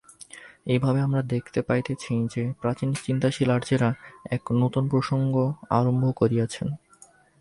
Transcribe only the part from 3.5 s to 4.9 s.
আর্যেরা এক নূতন